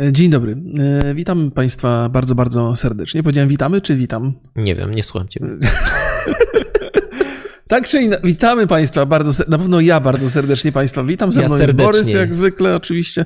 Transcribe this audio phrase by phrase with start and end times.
[0.00, 0.56] Dzień dobry.
[1.08, 3.22] E, Witam Państwa bardzo, bardzo serdecznie.
[3.22, 4.32] Powiedziałem witamy, czy witam?
[4.56, 5.40] Nie wiem, nie słucham Cię.
[7.70, 11.32] Tak czy inaczej, witamy Państwa bardzo, ser- na pewno ja bardzo serdecznie Państwa witam.
[11.32, 11.92] Ze Ja mną jest serdecznie.
[11.92, 13.24] Borys, jak zwykle oczywiście.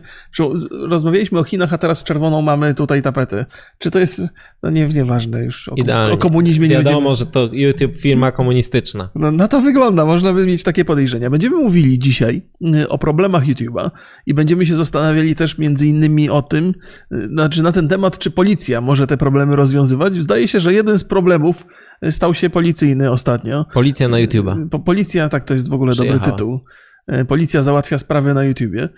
[0.88, 3.46] Rozmawialiśmy o Chinach, a teraz z czerwoną mamy tutaj tapetę.
[3.78, 4.22] Czy to jest,
[4.62, 6.14] no nie, nieważne już, o, Idealnie.
[6.14, 7.16] o komunizmie nie Wiadomo, będziemy...
[7.16, 9.08] że to YouTube firma komunistyczna.
[9.14, 11.30] No, na to wygląda, można by mieć takie podejrzenia.
[11.30, 12.42] Będziemy mówili dzisiaj
[12.76, 13.90] y, o problemach YouTube'a
[14.26, 16.74] i będziemy się zastanawiali też między innymi o tym,
[17.12, 20.14] y, znaczy na ten temat, czy policja może te problemy rozwiązywać.
[20.14, 21.66] Zdaje się, że jeden z problemów
[22.10, 23.64] stał się policyjny ostatnio.
[23.74, 24.68] Policja na YouTube'a.
[24.68, 26.32] Po, policja, tak, to jest w ogóle dobry Przyjechała.
[26.32, 26.60] tytuł.
[27.06, 28.88] E, Policja załatwia sprawy na YouTubie.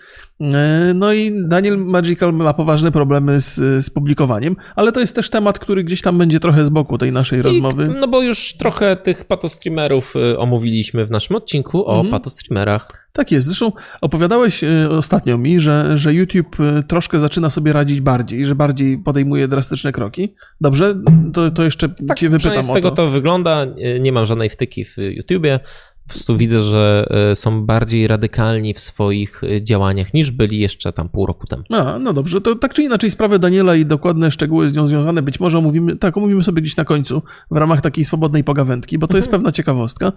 [0.41, 5.29] E, No i Daniel Magical ma poważne problemy z, z publikowaniem, ale to jest też
[5.29, 7.83] temat, który gdzieś tam będzie trochę z boku tej naszej rozmowy.
[7.85, 12.11] I, no bo już trochę tych patostreamerów y, omówiliśmy w naszym odcinku o Mhm.
[12.11, 13.06] patostreamerach.
[13.17, 13.47] Tak jest.
[13.47, 13.71] Zresztą
[14.01, 18.97] opowiadałeś e, ostatnio mi, że, że YouTube e, troszkę zaczyna sobie radzić bardziej, że bardziej
[18.97, 20.33] podejmuje drastyczne kroki.
[20.61, 20.95] Dobrze?
[21.33, 22.95] To, to jeszcze Tak, cię wypytam z tego to.
[22.95, 23.65] to wygląda.
[23.95, 25.59] Y, Nie mam żadnej wtyki w YouTubie.
[26.07, 30.93] Po prostu widzę, że y, są bardziej radykalni w swoich y, działaniach niż byli jeszcze
[30.93, 31.63] tam pół roku temu.
[31.69, 35.21] A, no dobrze, to tak czy inaczej sprawę Daniela i dokładne szczegóły z nią związane
[35.21, 39.07] być może omówimy, tak, omówimy sobie gdzieś na końcu w ramach takiej swobodnej pogawędki, bo
[39.07, 40.11] to jest pewna ciekawostka.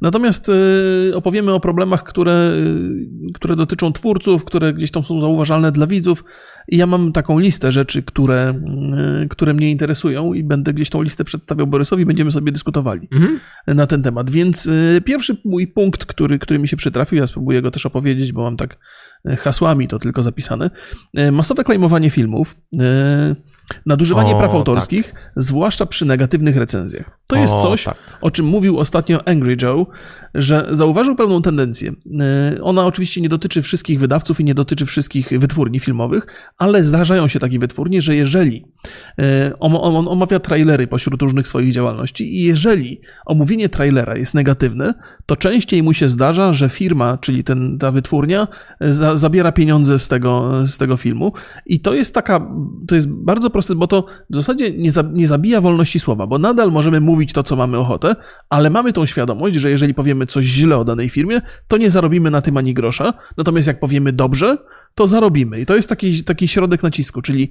[0.00, 2.50] Natomiast y, opowiemy o problemach, które,
[3.34, 6.24] które dotyczą twórców, które gdzieś tam są zauważalne dla widzów
[6.68, 8.54] i ja mam taką listę rzeczy, które,
[9.24, 13.40] y, które mnie interesują i będę gdzieś tą listę przedstawiał Borysowi, będziemy sobie dyskutowali Mhm.
[13.66, 14.30] na ten temat.
[14.30, 18.32] Więc y, pierwszy mój punkt, który, który mi się przytrafił, ja spróbuję go też opowiedzieć,
[18.32, 18.78] bo mam tak
[19.28, 20.70] y, hasłami to tylko zapisane.
[21.18, 22.56] Y, Masowe klejmowanie filmów,
[23.86, 27.18] nadużywanie O, praw autorskich, zwłaszcza przy negatywnych recenzjach.
[27.26, 27.96] To jest O, coś, tak.
[28.20, 29.86] o czym mówił ostatnio Angry Joe,
[30.34, 31.92] że zauważył pewną tendencję.
[32.56, 36.26] Y, Ona oczywiście nie dotyczy wszystkich wydawców i nie dotyczy wszystkich wytwórni filmowych,
[36.58, 38.64] ale zdarzają się takie wytwórnie, że jeżeli
[39.20, 44.94] y, om- on omawia trailery pośród różnych swoich działalności i jeżeli omówienie trailera jest negatywne,
[45.26, 48.48] to częściej mu się zdarza, że firma, czyli ten, ta wytwórnia,
[48.80, 51.32] za, zabiera pieniądze z tego, z tego filmu.
[51.66, 52.48] I to jest taka,
[52.88, 56.38] to jest bardzo proste, bo to w zasadzie nie, za, nie zabija wolności słowa, bo
[56.38, 58.16] nadal możemy mówić to, co mamy ochotę,
[58.50, 62.30] ale mamy tą świadomość, że jeżeli powiemy coś źle o danej firmie, to nie zarobimy
[62.30, 63.14] na tym ani grosza.
[63.36, 64.58] Natomiast jak powiemy dobrze,
[64.94, 65.60] to zarobimy.
[65.60, 67.50] I to jest taki, taki środek nacisku, czyli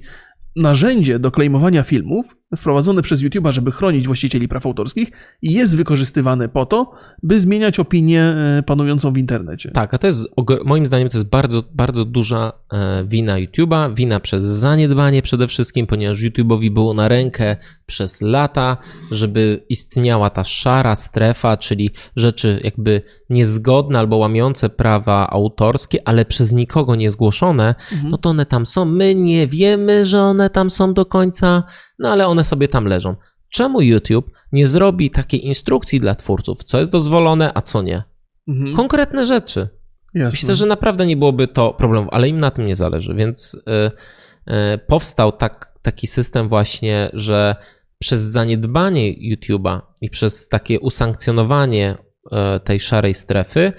[0.56, 5.10] narzędzie do klejmowania filmów wprowadzone przez YouTube'a, żeby chronić właścicieli praw autorskich,
[5.42, 6.92] jest wykorzystywane po to,
[7.22, 9.70] by zmieniać opinię e, panującą w internecie.
[9.70, 10.28] Tak, a to jest,
[10.64, 15.86] moim zdaniem, to jest bardzo, bardzo duża e, wina YouTube'a, wina przez zaniedbanie przede wszystkim,
[15.86, 17.56] ponieważ YouTube'owi było na rękę
[17.86, 18.76] przez lata,
[19.10, 26.52] żeby istniała ta szara strefa, czyli rzeczy jakby niezgodne albo łamiące prawa autorskie, ale przez
[26.52, 28.84] nikogo nie zgłoszone, no to one tam są.
[28.84, 31.62] My nie wiemy, że one tam są do końca,
[31.98, 33.16] no ale one sobie tam leżą.
[33.52, 38.02] Czemu YouTube nie zrobi takiej instrukcji dla twórców, co jest dozwolone, a co nie?
[38.48, 38.76] Mhm.
[38.76, 39.68] Konkretne rzeczy.
[40.14, 40.36] Jasne.
[40.36, 43.60] Myślę, że naprawdę nie byłoby to problemu, ale im na tym nie zależy, więc y,
[44.74, 47.56] y, powstał tak, taki system właśnie, że
[47.98, 53.72] przez zaniedbanie YouTube'a i przez takie usankcjonowanie y, tej szarej strefy,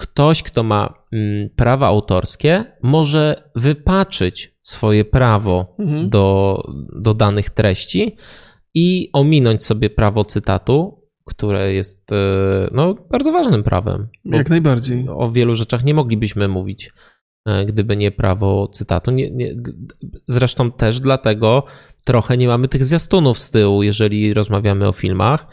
[0.00, 6.10] ktoś, kto ma mm, prawa autorskie, może wypaczyć swoje prawo Mhm.
[6.10, 6.62] do,
[7.02, 8.16] do danych treści
[8.74, 12.16] i ominąć sobie prawo cytatu, które jest y,
[12.72, 14.08] no, bardzo ważnym prawem.
[14.24, 15.06] Jak najbardziej.
[15.08, 16.90] o wielu rzeczach nie moglibyśmy mówić,
[17.46, 19.10] e, gdyby nie prawo cytatu.
[19.10, 19.54] Nie, nie,
[20.28, 21.64] zresztą też dlatego
[22.04, 25.46] trochę nie mamy tych zwiastunów z tyłu, jeżeli rozmawiamy o filmach,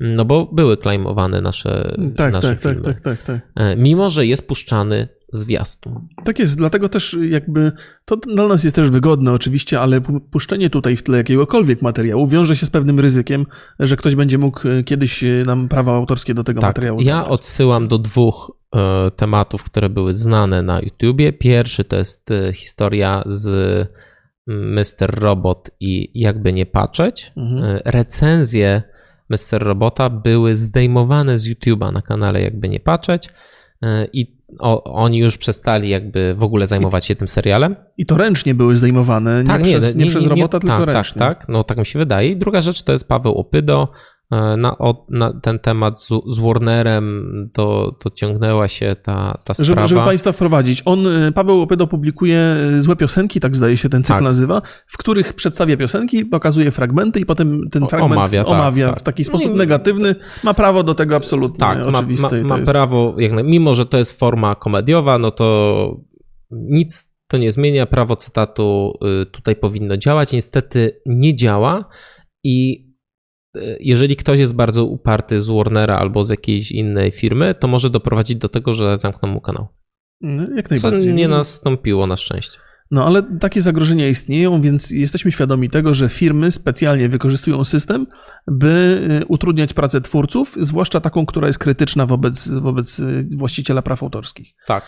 [0.00, 2.80] no bo były klejmowane nasze, Tak, nasze tak, tak, filmy.
[2.84, 3.40] tak, tak, tak.
[3.56, 6.08] E, Mimo, że jest puszczany zwiastun.
[6.24, 7.72] Tak jest, dlatego też jakby
[8.04, 12.26] to dla nas jest też wygodne oczywiście, ale pu- puszczenie tutaj w tle jakiegokolwiek materiału
[12.26, 13.46] wiąże się z pewnym ryzykiem,
[13.80, 17.28] że ktoś będzie mógł e, kiedyś e, nam prawa autorskie do tego Tak, materiału ja
[17.28, 21.32] odsyłam do dwóch e, tematów, które były znane na YouTubie.
[21.32, 23.48] Pierwszy to jest historia z
[24.46, 25.20] Mr.
[25.20, 27.32] Robot i jakby nie patrzeć.
[27.36, 27.80] Mhm.
[27.84, 28.82] Recenzje
[29.28, 29.62] Mr.
[29.62, 33.28] Robota były zdejmowane z YouTube'a na kanale jakby nie patrzeć
[33.82, 37.76] e, i o, oni już przestali jakby w ogóle zajmować się tym serialem.
[37.96, 41.18] I to ręcznie były zdejmowane, nie, przez, nie, przez robota, tylko tak, ręcznie.
[41.18, 42.28] Tak, tak, no tak mi się wydaje.
[42.28, 43.88] I druga rzecz to jest Paweł Opydo.
[44.32, 44.76] E, Na,
[45.10, 49.66] na ten temat z, z Warnerem to, to ciągnęła się ta, ta sprawa.
[49.66, 53.88] Żeby, żeby Państwa wprowadzić, on, y, Paweł Opydo publikuje y, złe piosenki, tak zdaje się
[53.88, 54.22] ten cykl Tak.
[54.22, 58.94] nazywa, w których przedstawia piosenki, pokazuje fragmenty i potem ten O- fragment omawia, omawia, tak,
[58.94, 59.00] tak.
[59.02, 60.14] w taki sposób No i- negatywny.
[60.44, 62.42] Ma prawo do tego absolutnie, tak, ma, oczywiste.
[62.42, 62.70] ma, ma jest...
[62.70, 66.00] prawo, jak, mimo że to jest forma komediowa, no to
[66.50, 67.86] nic to nie zmienia.
[67.86, 68.92] Prawo cytatu
[69.22, 70.32] y, tutaj powinno działać.
[70.32, 71.84] Niestety nie działa
[72.44, 72.84] i
[73.80, 78.36] jeżeli ktoś jest bardzo uparty z Warnera albo z jakiejś innej firmy, to może doprowadzić
[78.36, 79.68] do tego, że zamkną mu kanał.
[80.20, 81.14] No, Jak Co najbardziej.
[81.14, 82.58] nie nastąpiło na szczęście.
[82.90, 88.06] No ale takie zagrożenia istnieją, więc jesteśmy świadomi tego, że firmy specjalnie wykorzystują system,
[88.46, 94.02] by y, utrudniać pracę twórców, zwłaszcza taką, która jest krytyczna wobec, wobec y, właściciela praw
[94.02, 94.54] autorskich.
[94.66, 94.84] Tak.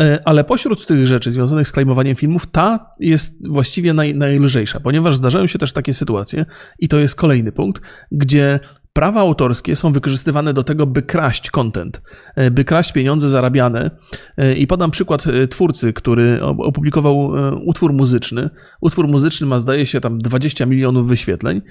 [0.00, 5.16] E, Ale pośród tych rzeczy związanych z klejmowaniem filmów, ta jest właściwie naj, najlżejsza, ponieważ
[5.16, 6.46] zdarzają się też takie sytuacje,
[6.78, 8.60] i to jest kolejny punkt, gdzie
[8.92, 12.02] prawa autorskie są wykorzystywane do tego, by kraść content,
[12.36, 13.90] e, by kraść pieniądze zarabiane.
[14.36, 17.32] E, I podam przykład twórcy, który op- opublikował
[17.64, 18.50] utwór muzyczny.
[18.80, 21.62] Utwór muzyczny ma, zdaje się, tam 20 milionów wyświetleń,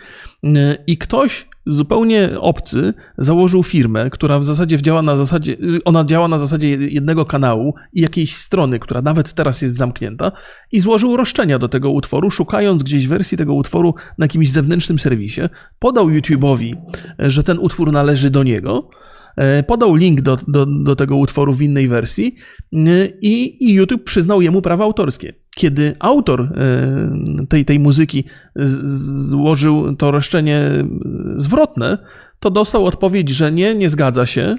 [0.87, 6.27] i ktoś zupełnie obcy założył firmę, która w zasadzie działa na zasadzie, y, ona działa
[6.27, 10.31] na zasadzie jednego kanału i jakiejś strony, która nawet teraz jest zamknięta
[10.71, 15.41] i złożył roszczenia do tego utworu, szukając gdzieś wersji tego utworu na jakimś zewnętrznym serwisie,
[15.79, 16.75] podał YouTube'owi,
[17.19, 18.89] e, że ten utwór należy do niego,
[19.37, 22.35] e, podał link do, do, do tego utworu w innej wersji
[22.73, 22.77] e,
[23.21, 25.40] i, i YouTube przyznał jemu prawa autorskie.
[25.55, 28.23] Kiedy autor e, tej, tej muzyki
[28.55, 30.71] złożył to roszczenie
[31.35, 31.97] zwrotne,
[32.39, 34.55] to dostał odpowiedź, że nie, nie zgadza się.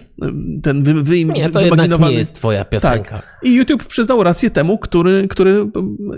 [0.63, 3.23] Ten wy, wy, Nie, to jednak wyimaginowany- nie jest twoja piosenka.
[3.43, 5.67] I YouTube przyznał rację temu, który, który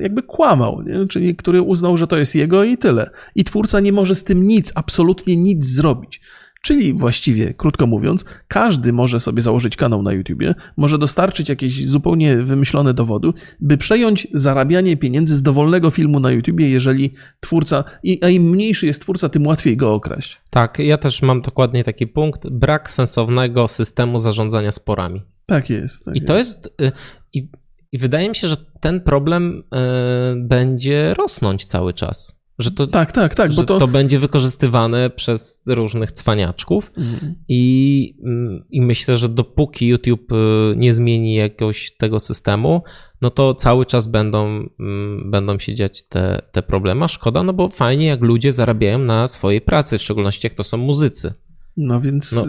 [0.01, 1.07] jakby kłamał, nie?
[1.09, 3.11] czyli który uznał, że to jest jego i tyle.
[3.35, 6.21] I twórca nie może z tym nic, absolutnie nic zrobić.
[6.65, 12.37] Czyli właściwie, krótko mówiąc, każdy może sobie założyć kanał na YouTubie, może dostarczyć jakieś zupełnie
[12.37, 13.29] wymyślone dowody,
[13.61, 18.87] by przejąć zarabianie pieniędzy z dowolnego filmu na YouTubie, jeżeli twórca, i- a im mniejszy
[18.87, 20.41] jest twórca, tym łatwiej go okraść.
[20.51, 22.49] Tak, ja też mam dokładnie taki punkt.
[22.51, 25.23] Brak sensownego systemu zarządzania sporami.
[25.47, 26.05] Tak jest.
[26.05, 26.67] Tak I to jest.
[26.83, 26.93] y,
[27.33, 27.49] I,
[27.93, 32.34] I wydaje mi się, że ten problem y, będzie rosnąć cały czas.
[32.59, 33.79] Że to, Tak, tak, tak, że bo to...
[33.79, 33.89] to...
[33.89, 36.93] będzie wykorzystywane przez różnych cwaniaczków.
[36.97, 37.35] Mhm.
[37.49, 42.83] I, mm, I myślę, że dopóki YouTube y, nie zmieni jakiegoś tego systemu,
[43.21, 44.47] no to cały czas będą,
[44.81, 47.05] mm, będą się dziać te, te problemy.
[47.05, 50.63] A Szkoda, no bo fajnie, jak ludzie zarabiają na swojej pracy, w szczególności jak to
[50.63, 51.35] są muzycy.
[51.77, 52.45] No więc No.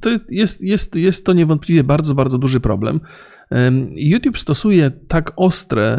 [0.00, 3.00] to jest, jest, jest, jest to niewątpliwie bardzo, bardzo duży problem.
[3.96, 5.98] YouTube stosuje tak ostre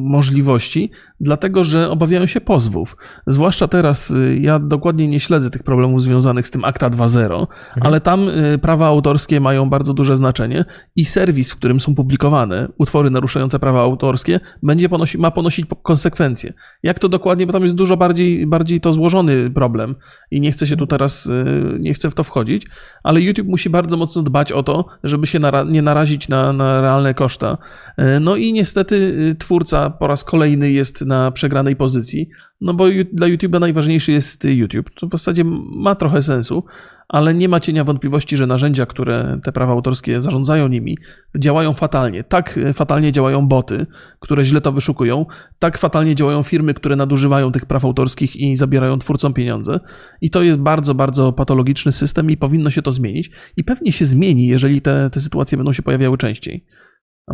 [0.00, 0.90] możliwości,
[1.20, 2.96] dlatego że obawiają się pozwów.
[3.26, 7.46] Zwłaszcza teraz, y, ja dokładnie nie śledzę tych problemów związanych z tym Akta 2.0,
[7.80, 10.64] ale tam y, prawa autorskie mają bardzo duże znaczenie
[10.96, 15.76] i serwis, w którym są publikowane utwory naruszające prawa autorskie, będzie ponosi, ma ponosić po-
[15.76, 16.52] konsekwencje.
[16.82, 19.94] Jak to dokładnie, bo tam jest dużo bardziej, bardziej to złożony problem
[20.30, 21.44] i nie chcę się tu teraz, y,
[21.80, 22.66] nie chcę w to wchodzić,
[23.02, 26.80] ale YouTube musi bardzo mocno dbać o to, żeby się nara- nie narazić na, na
[26.80, 27.58] realne koszta.
[27.98, 32.28] Y, No i niestety y, twórca po raz kolejny jest na przegranej pozycji,
[32.60, 34.90] no bo dla YouTube'a najważniejszy jest YouTube.
[35.00, 36.64] To w zasadzie ma trochę sensu,
[37.08, 40.98] ale nie ma cienia wątpliwości, że narzędzia, które te prawa autorskie zarządzają nimi,
[41.38, 42.24] działają fatalnie.
[42.24, 43.86] Tak y, fatalnie działają boty,
[44.20, 45.26] które źle to wyszukują,
[45.58, 49.80] tak fatalnie działają firmy, które nadużywają tych praw autorskich i zabierają twórcom pieniądze.
[50.20, 53.30] I to jest bardzo, bardzo patologiczny system i powinno się to zmienić.
[53.56, 56.64] I pewnie się zmieni, jeżeli te, te sytuacje będą się pojawiały częściej.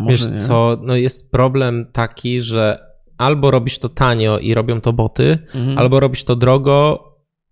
[0.08, 0.36] Wiesz nie?
[0.36, 2.78] co, no jest problem taki, że
[3.18, 5.78] albo robisz to tanio i robią to boty, Mhm.
[5.78, 7.04] albo robisz to drogo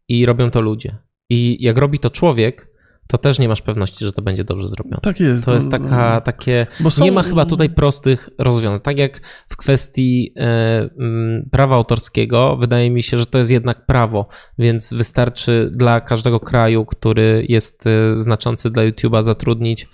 [0.08, 0.96] i robią to ludzie.
[1.30, 2.70] I jak robi to człowiek,
[3.10, 5.00] to też nie masz pewności, że to będzie dobrze zrobione.
[5.02, 5.44] Tak jest.
[5.44, 6.66] To jest taka, takie.
[6.90, 8.78] Są- Nie ma chyba tutaj prostych rozwiązań.
[8.82, 10.40] Tak jak w kwestii e,
[10.98, 16.40] mm, prawa autorskiego, wydaje mi się, że to jest jednak prawo, więc wystarczy dla każdego
[16.40, 19.88] kraju, który jest e, znaczący dla YouTube'a, zatrudnić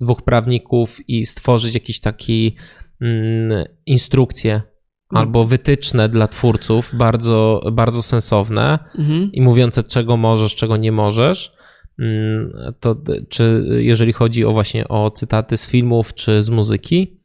[0.00, 2.56] dwóch prawników i stworzyć jakiś taki
[3.00, 4.71] mm, instrukcje No.
[5.18, 9.32] Albo wytyczne dla twórców, bardzo, bardzo sensowne Mhm.
[9.32, 11.52] i mówiące, czego możesz, czego nie możesz.
[11.98, 12.96] Mm, To
[13.28, 17.20] czy jeżeli chodzi o właśnie o cytaty z filmów czy z muzyki,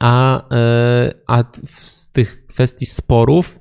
[0.00, 3.58] a, e, a z tych kwestii sporów,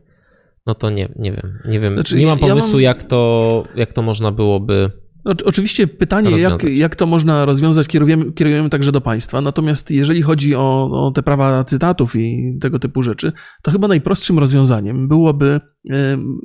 [0.65, 1.93] no to nie, nie wiem, nie wiem.
[1.93, 4.91] Znaczy, nie mam ja pomysłu, mam- jak, to, jak to można byłoby.
[5.27, 6.77] Oczy- Oczywiście pytanie, jak, rozwiązać.
[6.77, 9.41] jak to można rozwiązać, kierujemy, kierujemy także do państwa.
[9.41, 13.31] Natomiast jeżeli chodzi o, o te prawa cytatów i tego typu rzeczy,
[13.62, 15.62] to chyba najprostszym rozwiązaniem byłoby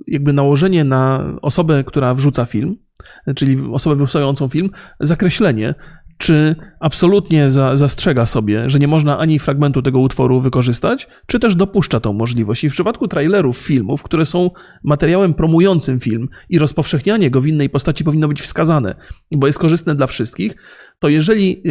[0.07, 2.77] jakby nałożenie na osobę, która wrzuca film,
[3.37, 4.71] czyli osobę wrzucającą film,
[5.01, 5.75] zakreślenie,
[6.23, 11.57] czy absolutnie za, zastrzega sobie, że nie można ani fragmentu tego utworu wykorzystać, czy też
[11.57, 12.64] dopuszcza tą możliwość.
[12.64, 14.50] I w przypadku trailerów filmów, które są
[14.85, 18.95] materiałem promującym film i rozpowszechnianie go w innej postaci powinno być wskazane,
[19.33, 20.57] bo jest korzystne dla wszystkich,
[20.99, 21.63] to jeżeli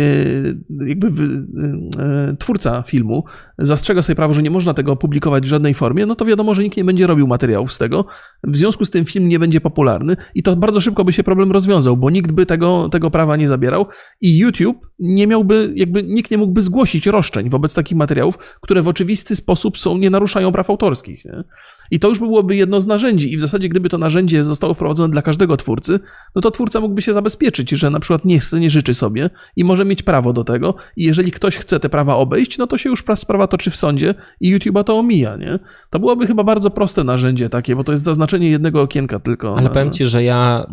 [0.79, 3.23] e, jakby e, twórca filmu
[3.57, 6.63] zastrzega sobie prawo, że nie można tego opublikować w żadnej formie, no to wiadomo, że
[6.63, 8.05] nikt nie będzie robił materiałów z tego.
[8.43, 11.51] W związku z tym film nie będzie popularny i to bardzo szybko by się problem
[11.51, 13.85] rozwiązał, bo nikt by tego, tego prawa nie zabierał
[14.21, 18.87] i YouTube nie miałby, jakby nikt nie mógłby zgłosić roszczeń wobec takich materiałów, które w
[18.87, 21.25] oczywisty sposób są, nie naruszają praw autorskich.
[21.25, 21.43] Nie?
[21.91, 23.33] I to już byłoby jedno z narzędzi.
[23.33, 25.99] I w zasadzie, gdyby to narzędzie zostało wprowadzone dla każdego twórcy,
[26.35, 29.63] no to twórca mógłby się zabezpieczyć, że na przykład nie chce, nie życzy sobie i
[29.63, 30.75] może mieć prawo do tego.
[30.95, 34.15] I jeżeli ktoś chce te prawa obejść, no to się już sprawa toczy w sądzie
[34.41, 35.59] i YouTube'a to omija, nie?
[35.89, 39.57] To byłoby chyba bardzo proste narzędzie takie, bo to jest zaznaczenie jednego okienka tylko.
[39.57, 40.65] Ale powiem ci, że ja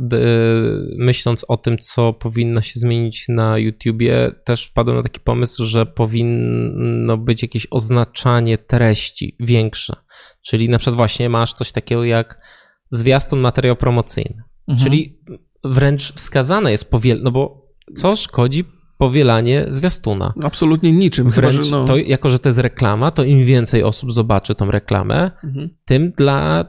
[0.99, 5.87] myśląc o tym, co powinno się zmienić na YouTubie, też wpadłem na taki pomysł, że
[5.87, 9.97] powinno być jakieś oznaczanie treści większe.
[10.49, 12.41] Czyli na przykład właśnie masz coś takiego jak
[12.91, 14.43] zwiastun materiał promocyjny.
[14.69, 14.79] Mhm.
[14.79, 15.19] Czyli
[15.65, 17.21] wręcz wskazane jest powiel...
[17.23, 18.65] no bo co szkodzi
[18.99, 20.35] powielanie zwiastuna?
[20.45, 21.31] Absolutnie niczym.
[21.31, 21.85] Wręcz chyba, że no...
[21.85, 25.71] to, jako że to jest reklama, to im więcej osób zobaczy tą reklamę, mhm.
[25.85, 26.65] tym dla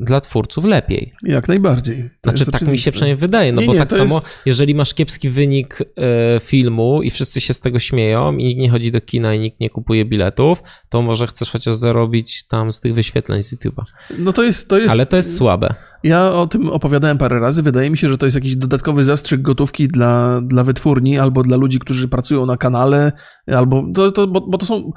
[0.00, 1.12] dla twórców lepiej.
[1.22, 2.10] Jak najbardziej.
[2.20, 4.28] To znaczy, tak mi się przynajmniej wydaje, no nie, bo nie, tak samo, jest...
[4.46, 8.70] jeżeli masz kiepski wynik e, filmu i wszyscy się z tego śmieją i nikt nie
[8.70, 12.80] chodzi do kina i nikt nie kupuje biletów, to może chcesz chociaż zarobić tam z
[12.80, 13.82] tych wyświetleń z YouTube'a.
[14.18, 14.90] No to jest, to jest...
[14.90, 15.74] Ale to jest słabe.
[16.04, 17.62] Ja o tym opowiadałem parę razy.
[17.62, 21.56] Wydaje mi się, że to jest jakiś dodatkowy zastrzyk gotówki dla, dla wytwórni albo dla
[21.56, 23.12] ludzi, którzy pracują na kanale,
[23.46, 24.92] albo to, to, bo, bo to są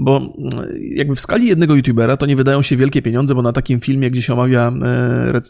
[0.00, 3.52] bo mm, jakby w skali jednego youtubera to nie wydają się wielkie pieniądze, bo na
[3.52, 5.40] takim filmie, gdzie się omawia, e,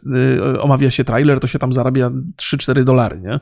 [0.55, 2.11] e, omawia się trailer, to się tam zarabia
[2.43, 3.41] 3-4 dolary, nie?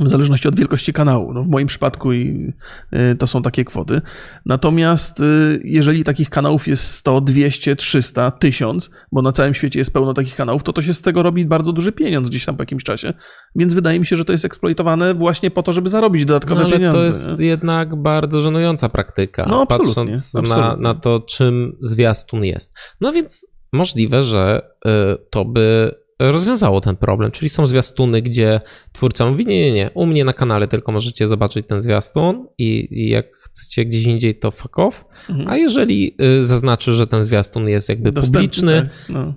[0.00, 1.32] W zależności od wielkości kanału.
[1.32, 2.52] No w moim przypadku i
[2.92, 4.00] y, to są takie kwoty.
[4.46, 9.92] Natomiast y, jeżeli takich kanałów jest 100, 200, 300, 1000, bo na całym świecie jest
[9.92, 12.62] pełno takich kanałów, to to się z tego robi bardzo duży pieniądz gdzieś tam po
[12.62, 13.14] jakimś czasie.
[13.56, 16.66] Więc wydaje mi się, że to jest eksploitowane właśnie po to, żeby zarobić dodatkowe no,
[16.66, 16.98] ale pieniądze.
[16.98, 17.46] to jest nie?
[17.46, 20.62] jednak bardzo żenująca praktyka, no, absolutnie, patrząc absolutnie.
[20.62, 22.74] Na, na to, czym zwiastun jest.
[23.00, 24.90] No więc możliwe, że y,
[25.30, 28.60] to by rozwiązało ten problem, czyli są zwiastuny, gdzie
[28.92, 32.88] twórca mówi, nie, nie, nie, u mnie na kanale tylko możecie zobaczyć ten zwiastun i,
[32.90, 35.48] i jak chcecie gdzieś indziej, to fuck off, mhm.
[35.48, 39.34] a jeżeli y, zaznaczy, że ten zwiastun jest jakby Dostępny, publiczny tak, no.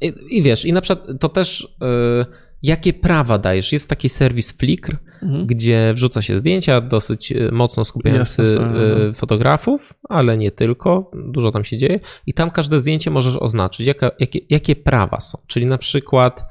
[0.00, 1.76] I, i, wiesz, i na przykład to też...
[2.22, 3.72] Y, jakie prawa dajesz.
[3.72, 5.46] Jest taki serwis Flickr, mhm.
[5.46, 9.12] gdzie wrzuca się zdjęcia, dosyć e, mocno skupiający Jasne, e, no.
[9.14, 12.00] fotografów, ale nie tylko, dużo tam się dzieje.
[12.26, 15.38] I tam każde zdjęcie możesz oznaczyć, jaka, jakie, jakie prawa są.
[15.46, 16.44] Czyli na przykład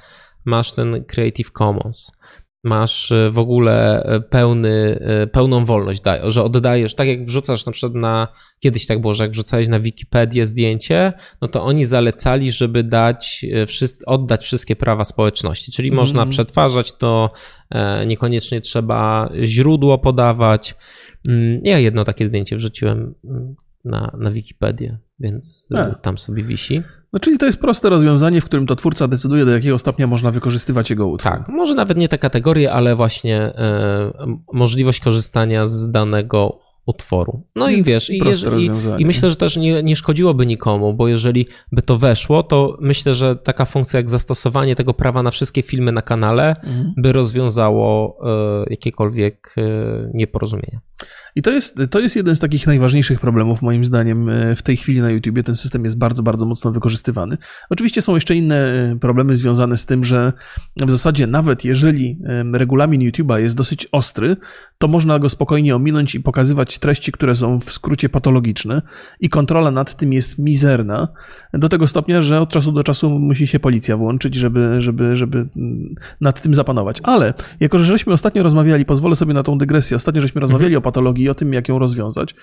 [0.46, 2.12] masz ten Creative Commons
[2.68, 7.72] masz e, w ogóle e, pełny, e, pełną wolność, że oddajesz, tak jak wrzucasz na
[7.72, 8.28] przykład na,
[8.60, 13.46] kiedyś tak było, że jak wrzucałeś na Wikipedię zdjęcie, no to oni zalecali, żeby dać,
[14.06, 16.00] oddać wszystkie prawa społeczności, czyli mm.
[16.00, 17.32] można przetwarzać to,
[18.08, 20.76] niekoniecznie trzeba źródło podawać.
[21.28, 23.56] Mm, ja jedno takie zdjęcie wrzuciłem mm,
[23.88, 25.96] na, na Wikipedię, więc A.
[25.96, 26.84] tam sobie wisi.
[27.14, 30.32] No, czyli to jest proste rozwiązanie, w którym to twórca decyduje, do jakiego stopnia można
[30.32, 31.32] wykorzystywać jego utwór.
[31.32, 34.12] Tak, może nawet nie te kategorie, ale właśnie e,
[34.54, 37.44] możliwość korzystania z danego utworu.
[37.56, 41.08] No Więc i wiesz, i, jeżeli, i, myślę, że też nie, nie szkodziłoby nikomu, bo
[41.08, 45.62] jeżeli by to weszło, to myślę, że taka funkcja jak zastosowanie tego prawa na wszystkie
[45.62, 46.94] filmy na kanale mhm.
[46.98, 49.62] by rozwiązało e, jakiekolwiek e,
[50.14, 50.80] nieporozumienia.
[51.38, 54.78] I to jest, to jest jeden z takich najważniejszych problemów, moim zdaniem, e, w tej
[54.78, 55.44] chwili na YouTubie.
[55.44, 57.38] Ten system jest bardzo, bardzo mocno wykorzystywany.
[57.70, 60.34] Oczywiście są jeszcze inne e, problemy związane z tym, że
[60.78, 62.18] w zasadzie nawet jeżeli
[62.54, 64.38] regulamin YouTube'a jest dosyć ostry,
[64.78, 68.82] to można go spokojnie ominąć i pokazywać treści, które są w skrócie patologiczne
[69.20, 71.08] i kontrola nad tym jest mizerna,
[71.54, 75.38] do tego stopnia, że od czasu do czasu musi się policja włączyć, żeby, żeby, żeby
[75.38, 77.00] mm, nad tym zapanować.
[77.04, 80.78] Ale jako, że żeśmy ostatnio rozmawiali, pozwolę sobie na tą dygresję, ostatnio żeśmy rozmawiali mhm.
[80.78, 82.36] o patologii o tym, jak ją rozwiązać,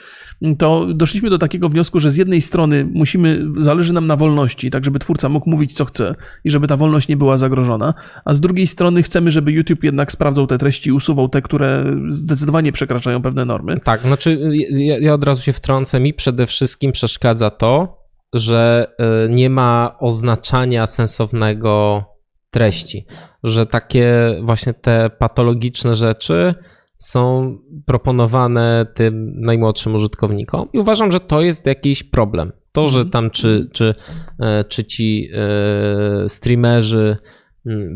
[0.59, 4.85] to doszliśmy do takiego wniosku, że z jednej strony musimy, zależy nam na wolności, tak
[4.85, 6.14] żeby twórca mógł mówić co chce
[6.45, 10.12] i żeby ta wolność nie była zagrożona, a z drugiej strony chcemy, żeby YouTube jednak
[10.12, 13.81] sprawdzał te treści usuwał te, które zdecydowanie przekraczają pewne normy.
[13.85, 14.38] Tak, znaczy
[14.71, 17.99] ja, ja od razu się wtrącę, mi przede wszystkim przeszkadza to,
[18.33, 22.05] że e, nie ma oznaczania sensownego
[22.50, 23.07] treści,
[23.45, 26.55] że takie właśnie te patologiczne rzeczy
[27.04, 32.52] są proponowane tym najmłodszym użytkownikom i uważam, że to jest jakiś problem.
[32.73, 33.11] To, że mhm.
[33.11, 33.94] tam czy, czy,
[34.40, 37.16] e, czy ci e, streamerzy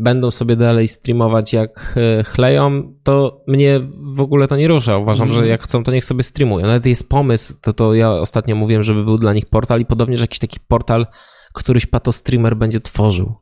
[0.01, 3.79] będą sobie dalej streamować jak e, chleją, to mnie
[4.15, 4.97] w ogóle to nie rusza.
[4.97, 5.33] Uważam, mm.
[5.33, 5.51] że mhm.
[5.51, 6.65] jak chcą, to niech sobie streamują.
[6.65, 10.17] Nawet jest pomysł, to, to ja ostatnio mówiłem, żeby był dla nich portal i podobnie,
[10.17, 11.07] że jakiś taki portal
[11.53, 13.35] któryś pato streamer będzie tworzył.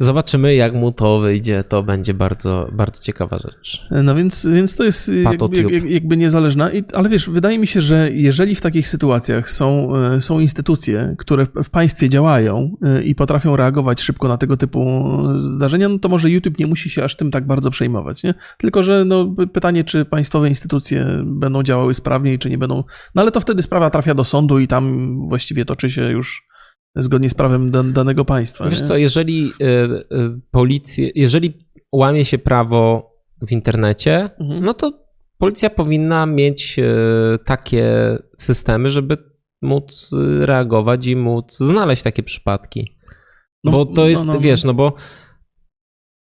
[0.00, 1.64] Zobaczymy, jak mu to wyjdzie.
[1.64, 3.86] To będzie bardzo, bardzo ciekawa rzecz.
[3.90, 6.72] No więc, więc to jest jakby, jak, jakby niezależna.
[6.72, 11.14] I, ale wiesz, wydaje mi się, że jeżeli w takich sytuacjach są, e, są instytucje,
[11.18, 16.08] które w państwie działają e, i potrafią reagować szybko na tego typu zdarzenia, no to
[16.08, 18.22] może YouTube nie musi się aż tym tak bardzo przejmować.
[18.22, 18.34] Nie?
[18.58, 22.84] Tylko, że no, pytanie, czy państwowe instytucje będą działały sprawniej, czy nie będą.
[23.14, 26.47] No ale to wtedy sprawa trafia do sądu i tam właściwie toczy się już
[26.96, 28.64] zgodnie z prawem danego państwa.
[28.64, 28.86] Wiesz nie?
[28.86, 31.52] co, jeżeli y, y, policja, jeżeli
[31.92, 33.12] łamie się prawo
[33.46, 34.64] w internecie, mhm.
[34.64, 34.92] no to
[35.38, 36.84] policja powinna mieć y,
[37.44, 39.18] takie systemy, żeby
[39.62, 42.98] móc reagować i móc znaleźć takie przypadki.
[43.64, 44.92] No, bo to jest, no, no, wiesz, no bo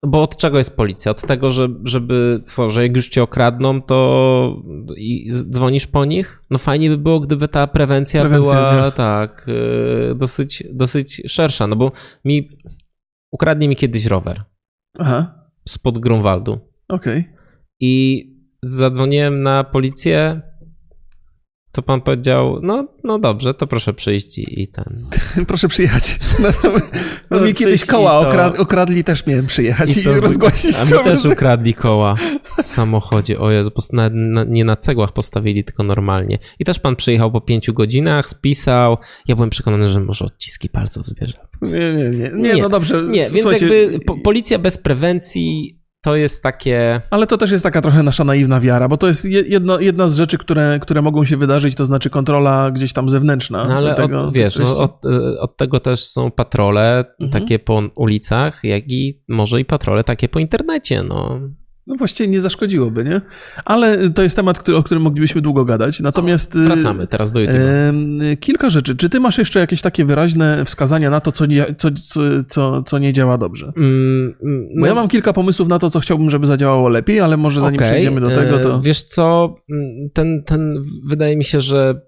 [0.07, 1.13] bo od czego jest policja?
[1.13, 4.63] Od tego, że, żeby co, że jak już cię okradną, to
[4.97, 6.43] i dzwonisz po nich?
[6.51, 11.77] No fajnie by było, gdyby ta prewencja, prewencja była tak, y, dosyć, dosyć szersza, no
[11.77, 11.93] bo
[12.25, 12.49] mi
[13.33, 14.45] ukradnie mi kiedyś rower.
[14.99, 15.49] Aha.
[15.69, 16.59] Spod Grunwaldu.
[16.89, 17.21] Okej.
[17.21, 17.35] Okay.
[17.81, 18.25] I
[18.63, 20.43] zadzwoniłem na policję,
[21.77, 25.07] to pan powiedział, no, no dobrze, to proszę przyjść i, i ten.
[25.49, 26.19] proszę przyjechać.
[26.39, 26.71] No, no,
[27.31, 28.29] no mi kiedyś koła to...
[28.29, 30.77] okrad, okradli, też miałem przyjechać i, i rozgłosić.
[30.77, 32.15] A mi też ukradli koła
[32.59, 33.39] w samochodzie.
[33.39, 36.39] O Jezu, na, na, nie na cegłach postawili, tylko normalnie.
[36.59, 38.99] I też pan przyjechał po pięciu godzinach, spisał.
[39.29, 41.39] Ja byłem przekonany, że może odciski palców zbierze.
[41.63, 42.31] Nie, nie, nie.
[42.35, 43.03] Nie, nie no dobrze.
[43.03, 47.01] Nie, więc jakby po, policja bez prewencji to jest takie.
[47.11, 50.17] Ale to też jest taka trochę nasza naiwna wiara, bo to jest jedno, jedna z
[50.17, 53.65] rzeczy, które, które mogą się wydarzyć, to znaczy kontrola gdzieś tam zewnętrzna.
[53.65, 55.07] No ale tego, od, wiesz, no, od,
[55.41, 57.31] od, tego też są patrole mhm.
[57.31, 61.03] takie po ulicach, jak i może i patrole takie po internecie.
[61.03, 61.41] No.
[61.87, 63.21] No właściwie nie zaszkodziłoby, nie?
[63.65, 66.01] Ale to jest temat, który, o którym moglibyśmy długo gadać.
[66.01, 66.59] Natomiast.
[66.59, 67.43] Wracamy teraz do.
[67.43, 67.93] E,
[68.41, 68.97] kilka rzeczy.
[68.97, 71.89] Czy ty masz jeszcze jakieś takie wyraźne wskazania na to, co nie, co,
[72.49, 73.73] co, co nie działa dobrze?
[73.77, 74.81] Mm, no.
[74.81, 77.77] Bo ja mam kilka pomysłów na to, co chciałbym, żeby zadziałało lepiej, ale może zanim
[77.77, 77.89] okay.
[77.89, 78.81] przejdziemy do tego, to.
[78.81, 79.55] Wiesz co,
[80.13, 82.01] ten, ten wydaje mi się, że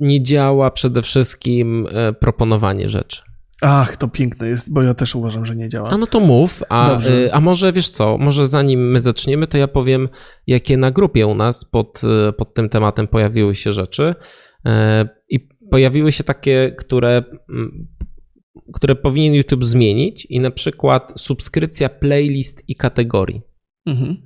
[0.00, 3.27] nie działa przede wszystkim e, proponowanie rzeczy.
[3.62, 5.88] Ach, to piękne jest, bo ja też uważam, że nie działa.
[5.88, 9.58] A no to mów, a, y, a może wiesz co, może zanim my zaczniemy, to
[9.58, 10.08] ja powiem,
[10.46, 14.14] jakie na grupie u nas pod, y, pod tym tematem pojawiły się rzeczy.
[14.66, 17.88] E, I pojawiły się takie, które, mm,
[18.74, 23.42] które powinien YouTube zmienić, i na przykład subskrypcja playlist i kategorii.
[23.86, 24.22] Mhm.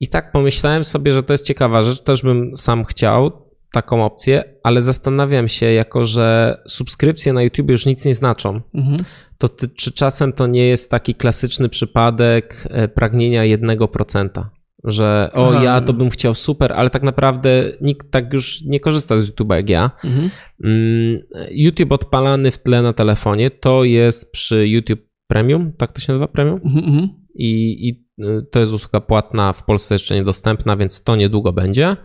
[0.00, 4.44] I tak pomyślałem sobie, że to jest ciekawa rzecz, też bym sam chciał taką opcję,
[4.62, 9.04] ale zastanawiam się, jako że subskrypcje na YouTube już nic nie znaczą, mhm.
[9.38, 14.44] to ty, czy czasem to nie jest taki klasyczny przypadek e, pragnienia 1%?
[14.84, 15.64] Że o, Aha.
[15.64, 19.54] ja to bym chciał super, ale tak naprawdę nikt tak już nie korzysta z YouTube'a
[19.54, 19.90] jak ja.
[20.04, 20.30] Mhm.
[20.64, 26.12] Mm, YouTube odpalany w tle na telefonie to jest przy YouTube Premium, tak to się
[26.12, 26.60] nazywa Premium?
[26.64, 26.84] Mhm.
[26.84, 27.08] mhm.
[27.34, 31.96] I, I y, to jest usługa płatna, w Polsce jeszcze niedostępna, więc to niedługo będzie.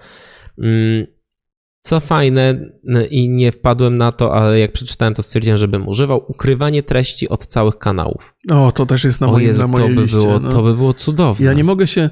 [1.86, 2.70] Co fajne
[3.10, 7.48] i nie wpadłem na to, ale jak przeczytałem, to stwierdziłem, żebym używał ukrywanie treści od
[7.48, 8.35] całych kanałów.
[8.52, 10.18] O, to też jest na, moim, Jezu, na mojej to by liście.
[10.18, 10.50] Było, no.
[10.50, 11.46] To by było cudowne.
[11.46, 12.10] Ja nie mogę się...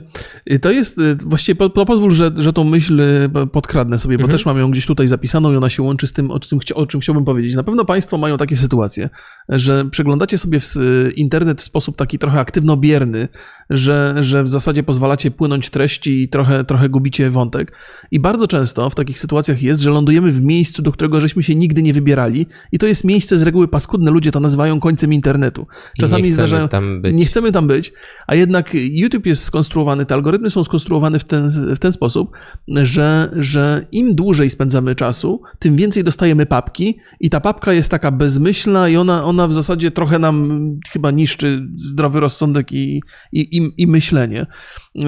[0.52, 0.98] Y, to jest...
[0.98, 4.32] Y, właściwie po, po, pozwól, że, że tą myśl y, podkradnę sobie, bo mhm.
[4.32, 6.86] też mam ją gdzieś tutaj zapisaną i ona się łączy z tym o, czym, o
[6.86, 7.56] czym chciałbym powiedzieć.
[7.56, 9.10] Na pewno Państwo mają takie sytuacje,
[9.50, 10.76] że przeglądacie sobie w
[11.16, 13.28] internet w sposób taki trochę aktywno-bierny,
[13.70, 17.78] że, że w zasadzie pozwalacie płynąć treści i trochę, trochę gubicie wątek.
[18.12, 21.56] I bardzo często w takich sytuacjach jest, że lądujemy w miejscu, do którego żeśmy się
[21.56, 25.68] nigdy nie wybierali i to jest miejsce z reguły paskudne, ludzie to nazywają końcem internetu.
[26.00, 26.68] Czasami nie zdarzają...
[27.14, 27.94] Nie chcemy tam być,
[28.28, 32.32] a jednak YouTube jest skonstruowany, te algorytmy są skonstruowane w ten, w ten sposób,
[32.68, 38.12] że, że im dłużej spędzamy czasu, tym więcej dostajemy papki i ta papka jest taka
[38.12, 40.60] bezmyślna i ona, ona w zasadzie trochę nam
[40.90, 44.46] chyba niszczy zdrowy rozsądek i, i, i, i myślenie.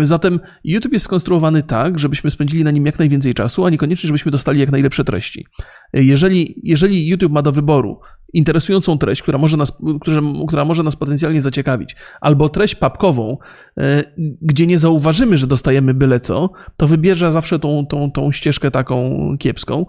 [0.02, 4.32] Zatem YouTube jest skonstruowany tak, żebyśmy spędzili na nim jak najwięcej czasu, a niekoniecznie, żebyśmy
[4.32, 5.46] dostali jak najlepsze treści.
[5.94, 8.00] Jeżeli, jeżeli YouTube ma do wyboru
[8.34, 13.38] interesującą treść, która może, nas, która, która może nas potencjalnie zaciekawić, albo treść papkową,
[13.78, 14.04] e,
[14.42, 19.30] gdzie nie zauważymy, że dostajemy byle co, to wybierze zawsze tą, tą, tą ścieżkę taką
[19.40, 19.86] kiepską.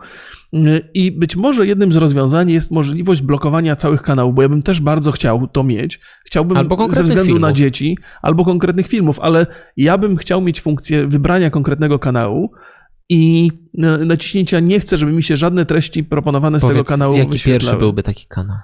[0.55, 0.59] E,
[0.94, 4.81] I być może jednym z rozwiązań jest możliwość blokowania całych kanałów, bo ja bym też
[4.81, 6.01] bardzo chciał to mieć.
[6.25, 7.42] Chciałbym ze względu filmów.
[7.42, 9.46] na dzieci, albo konkretnych filmów, ale
[9.77, 12.51] ja bym chciał mieć funkcję wybrania konkretnego kanału,
[13.08, 13.50] i
[14.06, 17.76] naciśnięcia nie chcę, żeby mi się żadne treści proponowane z Powiedz, tego kanału jaki pierwszy
[17.76, 18.56] byłby taki kanał?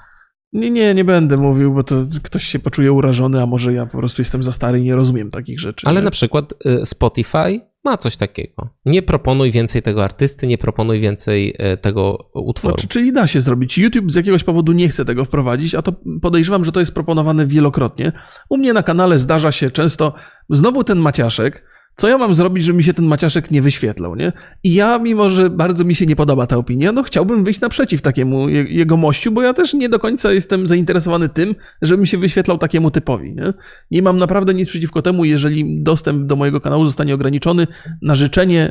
[0.52, 3.98] Nie, nie, nie będę mówił, bo to ktoś się poczuje urażony, a może ja po
[3.98, 5.86] prostu jestem za stary i nie rozumiem takich rzeczy.
[5.86, 6.04] Ale nie?
[6.04, 8.68] na przykład y, Spotify ma coś takiego.
[8.84, 12.74] Nie proponuj więcej tego artysty, nie proponuj więcej y, tego utworu.
[12.74, 13.78] Znaczy, czyli da się zrobić.
[13.78, 17.46] YouTube z jakiegoś powodu nie chce tego wprowadzić, a to podejrzewam, że to jest proponowane
[17.46, 18.12] wielokrotnie.
[18.48, 20.14] U mnie na kanale zdarza się często
[20.50, 21.64] znowu ten maciaszek.
[21.96, 24.32] Co ja mam zrobić, żeby mi się ten maciaszek nie wyświetlał, nie?
[24.64, 28.02] I ja, mimo że bardzo mi się nie podoba ta opinia, no chciałbym wyjść naprzeciw
[28.02, 32.08] takiemu je- jego mościu, bo ja też nie do końca jestem zainteresowany tym, żeby mi
[32.08, 33.52] się wyświetlał takiemu typowi, nie?
[33.90, 37.66] Nie mam naprawdę nic przeciwko temu, jeżeli dostęp do mojego kanału zostanie ograniczony
[38.02, 38.70] na życzenie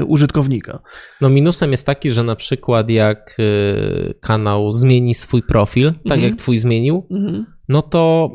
[0.00, 0.78] e, użytkownika.
[1.20, 6.22] No minusem jest taki, że na przykład jak y, kanał zmieni swój profil, tak Mhm.
[6.22, 7.46] jak twój zmienił, Mhm.
[7.68, 8.30] no to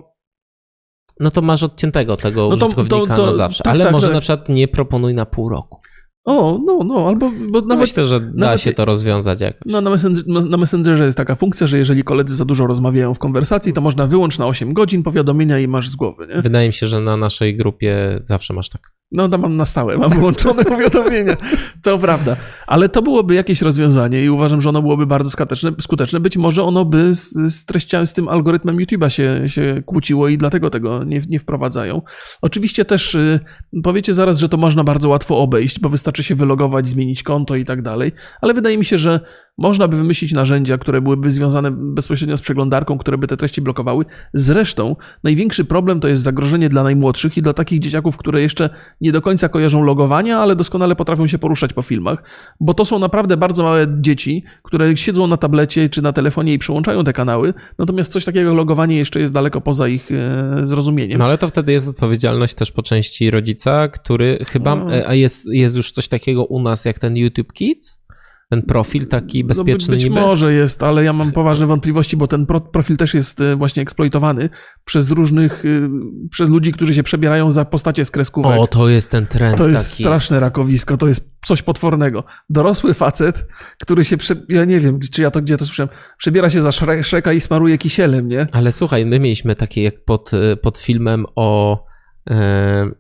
[1.24, 3.64] no to masz odciętego tego No to- użytkownika to- to- na zawsze.
[3.64, 4.14] tak, Ale tak, może tak.
[4.14, 5.80] na przykład nie proponuj na pół roku.
[6.26, 9.62] O, no, no, albo bo No nawet Myślę, że da nawet- się to rozwiązać jakoś.
[9.66, 13.20] no, na, messenger, na Messengerze jest taka funkcja, że jeżeli koledzy za dużo rozmawiają w
[13.20, 16.42] konwersacji, to można wyłączyć na 8 godzin powiadomienia i masz z głowy, nie?
[16.42, 18.82] Wydaje mi się, że na naszej grupie zawsze masz tak.
[19.14, 21.38] No, to mam na stałe, mam wyłączone powiadomienia.
[21.84, 22.36] To prawda.
[22.68, 25.72] Ale to byłoby jakieś rozwiązanie i uważam, że ono byłoby bardzo skuteczne.
[25.82, 26.20] skuteczne.
[26.20, 30.38] Być może ono by z, z treściami, z tym algorytmem YouTube'a się, się kłóciło i
[30.38, 32.02] dlatego tego nie, nie wprowadzają.
[32.42, 33.40] Oczywiście też y,
[33.84, 37.66] powiecie zaraz, że to można bardzo łatwo obejść, bo wystarczy się wylogować, zmienić konto i
[37.66, 39.20] tak dalej, ale wydaje mi się, że
[39.58, 44.06] można by wymyślić narzędzia, które byłyby związane bezpośrednio z przeglądarką, które by te treści blokowały.
[44.34, 48.70] Zresztą największy problem to jest zagrożenie dla najmłodszych i dla takich dzieciaków, które jeszcze
[49.04, 52.24] nie do końca kojarzą logowania, ale doskonale potrafią się poruszać po filmach,
[52.60, 56.60] bo to są naprawdę bardzo małe dzieci, które siedzą na tablecie czy na telefonie i
[56.60, 61.20] przełączają te kanały, natomiast coś takiego jak logowanie jeszcze jest daleko poza ich e, zrozumieniem.
[61.20, 64.96] No ale to wtedy jest odpowiedzialność też po części rodzica, który chyba, No.
[64.96, 68.03] e, a jest, jest już coś takiego u nas jak ten YouTube Kids?
[68.50, 70.20] Ten profil taki bezpieczny no, być niby?
[70.20, 73.84] może jest, ale ja mam poważne wątpliwości, bo ten pro, profil też jest e, właśnie
[73.84, 74.50] eksploitowany
[74.86, 75.90] przez różnych, e,
[76.30, 78.60] przez ludzi, którzy się przebierają za postacie z kreskówek.
[78.60, 80.04] O, to jest ten trend To jest taki.
[80.04, 82.24] straszne rakowisko, to jest coś potwornego.
[82.50, 83.48] Dorosły facet,
[83.82, 84.36] który się, prze...
[84.50, 86.72] ja nie wiem, czy ja to gdzie to słyszałem, przebiera się za
[87.04, 88.48] Shreka i smaruje kisielem, nie?
[88.52, 91.86] Ale słuchaj, my mieliśmy takie jak pod, e, pod filmem o,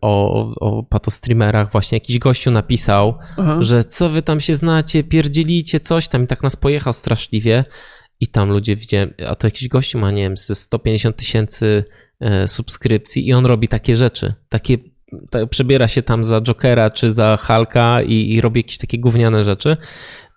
[0.01, 3.57] o, o patostreamerach właśnie jakiś gościu napisał, Aha.
[3.59, 7.65] że co wy tam się znacie, pierdzielicie coś tam i tak nas pojechał straszliwie.
[8.19, 11.83] I tam ludzie widziałem, a to jakiś gościu ma, nie wiem, ze 150 tysięcy
[12.19, 14.77] e, subskrypcji i on robi takie rzeczy, takie
[15.29, 19.43] ta, przebiera się tam za Jokera czy za Hulka i, i robi jakieś takie gówniane
[19.43, 19.77] rzeczy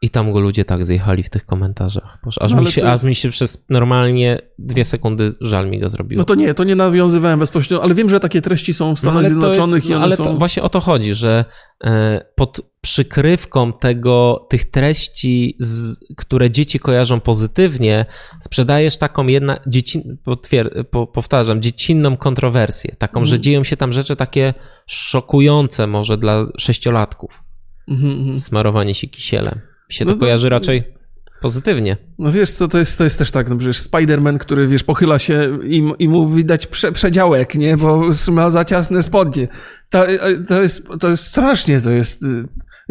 [0.02, 2.18] i tam go ludzie tak zjechali w tych komentarzach.
[2.24, 5.80] Boże, aż, No, mi się, jest- aż mi się przez normalnie dwie sekundy żal mi
[5.80, 6.18] go zrobiło.
[6.20, 9.16] No to nie, to nie nawiązywałem bezpośrednio, ale wiem, że takie treści są w Stanach
[9.16, 10.24] ale to Zjednoczonych jest, i one ale są...
[10.24, 11.44] to właśnie o to chodzi, że
[11.84, 18.06] e, pod przykrywką tego, tych treści, z, które dzieci kojarzą pozytywnie,
[18.40, 22.96] sprzedajesz taką jedna, dzieci, potwier, po, powtarzam, dziecinną kontrowersję.
[22.98, 23.42] Taką, że Mhm.
[23.42, 24.54] dzieją się tam rzeczy takie
[24.86, 27.42] szokujące może dla sześciolatków.
[27.88, 28.38] Mhm, mhm.
[28.38, 29.60] Smarowanie się kisielem.
[29.88, 30.96] Się No to to- kojarzy raczej
[31.40, 31.96] pozytywnie.
[32.18, 35.18] No wiesz co, to jest, to jest też tak, no przecież Spider-Man, który wiesz, pochyla
[35.18, 39.48] się i, i mu widać prze, przedziałek, nie, bo ma za ciasne spodnie.
[39.90, 40.04] To,
[40.48, 42.22] to, jest, to jest strasznie, to jest...
[42.22, 42.44] y,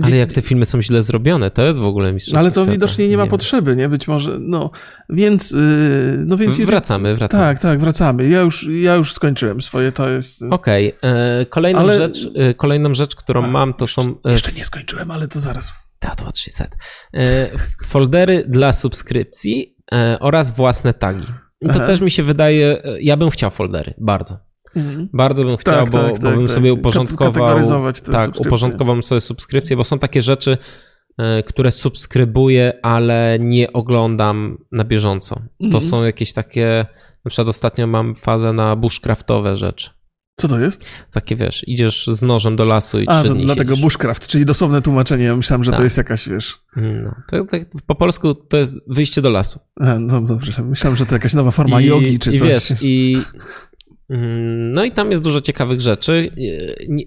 [0.03, 2.71] Ale jak te filmy są źle zrobione, to jest w ogóle mistrzostwo Ale to świata.
[2.71, 3.29] widocznie nie ma wiem.
[3.31, 3.89] potrzeby, nie?
[3.89, 4.71] Być może, no,
[5.09, 5.59] więc, yy,
[6.25, 6.57] no więc...
[6.57, 7.43] Wracamy, wracamy.
[7.43, 8.29] Tak, tak, wracamy.
[8.29, 10.41] Ja już, ja już skończyłem swoje, to jest...
[10.51, 14.63] Okej, e, kolejną, Ale- rzecz, e, kolejną rzecz, którą mam, to są e, Jeszcze nie
[14.65, 15.71] skończyłem, ale to zaraz.
[16.35, 16.71] She said.
[17.13, 21.25] E, f- foldery dla subskrypcji e, oraz własne tagi.
[21.61, 21.85] I to Aha.
[21.85, 24.37] też mi się wydaje, e, ja bym chciał foldery, bardzo.
[24.75, 25.09] Mhm.
[25.13, 26.55] Bardzo bym chciał, Tak, bo, tak, bo tak, bym tak.
[26.55, 27.61] sobie uporządkował.
[28.11, 30.57] tak, uporządkowałem sobie subskrypcje, bo są takie rzeczy,
[31.45, 35.35] które subskrybuję, ale nie oglądam na bieżąco.
[35.35, 35.81] To Mhm.
[35.83, 36.85] są jakieś takie.
[37.25, 39.89] Na przykład ostatnio mam fazę na bushcraftowe rzeczy.
[40.39, 40.85] Co to jest?
[41.11, 43.83] Takie wiesz, idziesz z nożem do lasu i A, trzy to dni dlatego siedzisz.
[43.83, 45.23] bushcraft, czyli dosłowne tłumaczenie.
[45.25, 45.83] Ja myślałem, że to Tak.
[45.83, 46.57] jest jakaś, wiesz...
[46.75, 49.59] No, to, tak, po polsku to jest wyjście do lasu.
[49.79, 52.49] A, no dobrze, myślałem, że to jakaś nowa forma I, jogi czy i coś.
[52.49, 53.17] Wiesz, i,
[54.09, 56.29] mm, no i tam jest dużo ciekawych rzeczy.
[56.89, 57.03] Nie,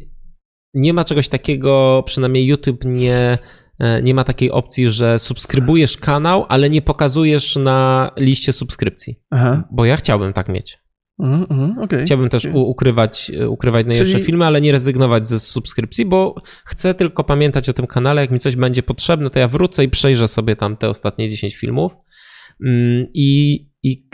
[0.74, 3.38] nie ma czegoś takiego, przynajmniej YouTube nie,
[3.78, 9.20] e, nie ma takiej opcji, że subskrybujesz kanał, ale nie pokazujesz na liście subskrypcji.
[9.30, 10.78] Aha, Bo ja chciałbym tak mieć.
[11.20, 12.00] Mhm, mhm, okej.
[12.04, 16.34] Chciałbym też u, ukrywać, e, ukrywać najlepsze Czyli- filmy, ale nie rezygnować ze subskrypcji, bo
[16.64, 18.20] chcę tylko pamiętać o tym kanale.
[18.20, 21.56] Jak mi coś będzie potrzebne, to ja wrócę i przejrzę sobie tam te ostatnie 10
[21.56, 21.96] filmów.
[22.64, 24.08] Mm, I, i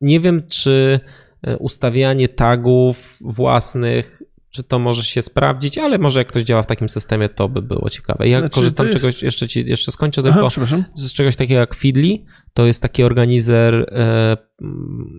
[0.00, 1.00] nie wiem, czy
[1.42, 6.66] e, ustawianie tagów własnych czy to może się sprawdzić, ale może jak ktoś działa w
[6.66, 8.28] takim systemie, to by było ciekawe.
[8.28, 11.74] Ja Znaczy, korzystam jest- czegoś, jeszcze, ci, jeszcze skończę Aha, tylko, z czegoś takiego jak
[11.74, 12.18] Feedly.
[12.54, 14.36] To jest taki organizer e,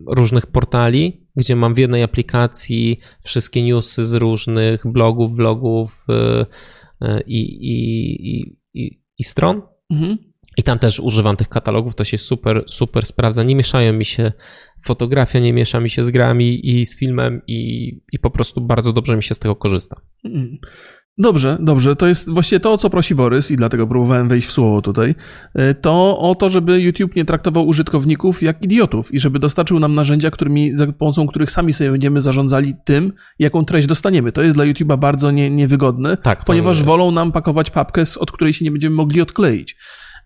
[0.08, 6.46] różnych portali, gdzie mam w jednej aplikacji wszystkie newsy z różnych blogów, vlogów e,
[7.02, 9.62] e, i, i, i, i, i stron.
[9.89, 10.18] Mhm.
[10.60, 13.43] I tam też używam tych katalogów, to się super, super sprawdza.
[13.43, 14.32] Nie mieszają mi się
[14.84, 18.93] fotografia, nie miesza mi się z grami i z filmem i, i po prostu bardzo
[18.93, 19.95] dobrze mi się z tego korzysta.
[20.26, 20.58] Mm.
[21.17, 21.95] Dobrze, dobrze.
[21.95, 25.15] To jest właściwie to, o co prosi Borys, i dlatego próbowałem wejść w słowo tutaj.
[25.60, 29.93] y, To o to, żeby YouTube nie traktował użytkowników jak idiotów i żeby dostarczył nam
[29.93, 34.32] narzędzia, którymi, za pomocą których sami sobie będziemy zarządzali tym, jaką treść dostaniemy.
[34.32, 38.32] To jest dla YouTube'a bardzo nie, niewygodne, Tak, ponieważ wolą nam pakować papkę, z- od
[38.32, 39.76] której się nie będziemy mogli odkleić.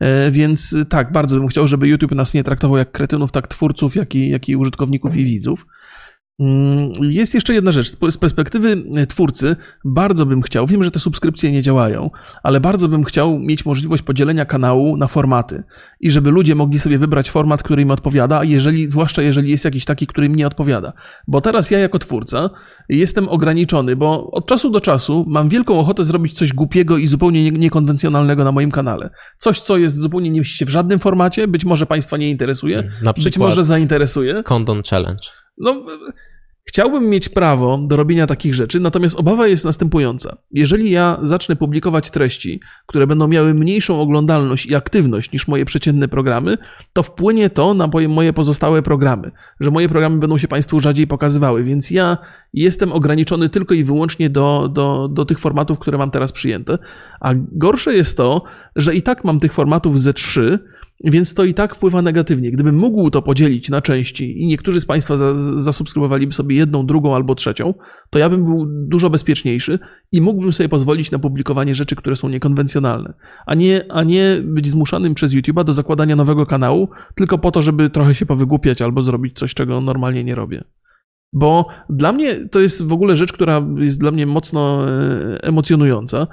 [0.04, 3.48] E, Więc y, tak, bardzo bym chciał, żeby YouTube nas nie traktował jak kretynów, tak
[3.48, 5.66] twórców, jak i, jak i użytkowników i widzów.
[6.40, 7.88] Mm, Jest jeszcze jedna rzecz.
[8.10, 12.10] Z perspektywy e, twórcy, bardzo bym chciał, wiem, że te subskrypcje nie działają,
[12.44, 15.64] ale bardzo bym chciał mieć możliwość podzielenia kanału na formaty
[16.00, 19.66] i żeby ludzie mogli sobie wybrać format, który im odpowiada, a jeżeli, zwłaszcza jeżeli jest
[19.66, 20.94] jakiś taki, który im nie odpowiada.
[21.28, 22.50] Bo teraz ja jako twórca
[22.90, 27.44] jestem ograniczony, bo od czasu do czasu mam wielką ochotę zrobić coś głupiego i zupełnie
[27.44, 29.10] nie- niekonwencjonalnego na moim kanale.
[29.38, 32.84] Coś, co jest zupełnie nie mieści się w żadnym formacie, być może Państwa nie interesuje,
[33.04, 34.44] Na być może zainteresuje.
[34.44, 35.24] Condon Challenge.
[35.58, 35.86] No,
[36.66, 40.38] chciałbym mieć prawo do robienia takich rzeczy, natomiast obawa jest następująca.
[40.52, 46.08] Jeżeli ja zacznę publikować treści, które będą miały mniejszą oglądalność i aktywność niż moje przeciętne
[46.08, 46.58] programy,
[46.94, 51.64] to wpłynie to na moje- pozostałe programy, że moje programy będą się Państwu rzadziej pokazywały,
[51.64, 52.18] więc ja
[52.54, 56.78] jestem ograniczony tylko i wyłącznie do, do, do tych formatów, które mam teraz przyjęte.
[57.20, 58.44] A gorsze jest to,
[58.76, 60.60] że i tak mam tych formatów ze trzy,
[61.04, 62.52] więc to i tak wpływa negatywnie.
[62.52, 65.16] Gdybym mógł to podzielić na części i niektórzy z Państwa
[65.56, 67.74] zasubskrybowaliby sobie jedną, drugą albo trzecią,
[68.10, 69.80] to ja bym był dużo bezpieczniejszy
[70.12, 73.14] i mógłbym sobie pozwolić na publikowanie rzeczy, które są niekonwencjonalne,
[73.46, 77.62] a nie, a nie być zmuszanym przez YouTube'a do zakładania nowego kanału, tylko po to,
[77.62, 80.64] żeby trochę się powygłupiać albo zrobić coś, czego normalnie nie robię.
[81.34, 86.28] Bo dla mnie to jest w ogóle rzecz, która jest dla mnie mocno e, emocjonująca.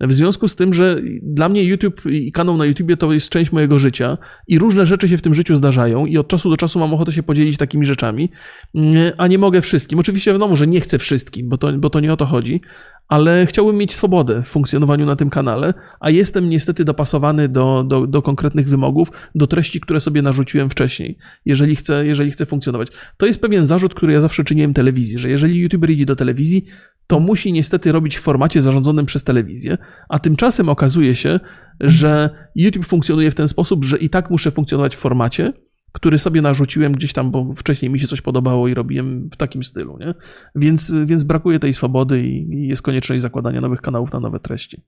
[0.00, 3.52] W związku z tym, że dla mnie YouTube i kanał na YouTubie to jest część
[3.52, 6.78] mojego życia i różne rzeczy się w tym życiu zdarzają i od czasu do czasu
[6.78, 8.30] mam ochotę się podzielić takimi rzeczami,
[8.74, 9.98] mm, a nie mogę wszystkim.
[9.98, 12.60] Oczywiście wiadomo, że nie chcę wszystkim, bo to, bo to nie o to chodzi,
[13.08, 18.06] ale chciałbym mieć swobodę w funkcjonowaniu na tym kanale, a jestem niestety dopasowany do, do,
[18.06, 22.88] do konkretnych wymogów, do treści, które sobie narzuciłem wcześniej, jeżeli chcę, jeżeli chcę funkcjonować.
[23.16, 26.64] To jest pewien zarzut, który ja zawsze czyniłem telewizji, że jeżeli YouTuber idzie do telewizji,
[27.06, 31.40] to musi niestety robić w formacie zarządzonym przez telewizję, a tymczasem okazuje się,
[31.80, 35.52] że YouTube funkcjonuje w ten sposób, że i tak muszę funkcjonować w formacie,
[35.92, 39.64] który sobie narzuciłem gdzieś tam, bo wcześniej mi się coś podobało i robiłem w takim
[39.64, 40.14] stylu, nie?
[40.54, 44.82] Więc, więc brakuje tej swobody i, jest konieczność zakładania nowych kanałów na nowe treści.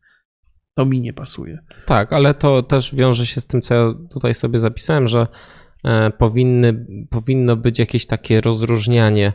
[0.74, 1.58] To mi nie pasuje.
[1.86, 5.26] Tak, ale to też wiąże się z tym, co ja tutaj sobie zapisałem, że
[5.84, 9.32] e, powinny, powinno być jakieś takie rozróżnianie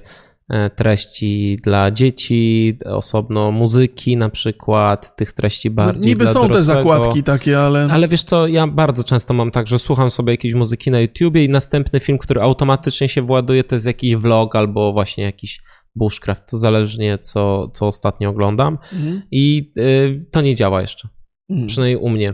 [0.75, 6.47] treści dla dzieci, osobno muzyki na przykład, tych treści No, bardziej niby dla są te
[6.47, 6.79] dorosłego.
[6.79, 7.87] zakładki takie, ale...
[7.91, 11.45] Ale wiesz co, ja bardzo często mam tak, że słucham sobie jakiejś muzyki na YouTubie
[11.45, 15.61] i następny film, który automatycznie się właduje, to jest jakiś vlog albo właśnie jakiś
[15.95, 19.21] bushcraft, to zależnie co, co ostatnio oglądam Mhm.
[19.31, 21.07] i y, to nie działa jeszcze,
[21.49, 21.67] Mhm.
[21.67, 22.33] przynajmniej u mnie.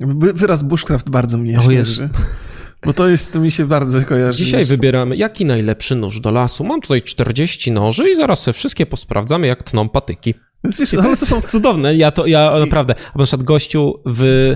[0.00, 2.08] Wy- Wyraz bushcraft bardzo mnie śmieszy.
[2.86, 4.38] Bo to jest, to mi się bardzo kojarzy.
[4.44, 6.64] Dzisiaj z- wybieramy, jaki najlepszy nóż do lasu.
[6.64, 10.34] Mam tutaj 40 noży i zaraz sobie wszystkie posprawdzamy, jak tną patyki.
[10.64, 11.94] Więc wiesz, I ale to są cudowne.
[11.96, 14.54] Ja to, ja naprawdę, a na przykład gościu w,